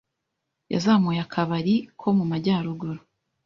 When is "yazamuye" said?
0.73-1.19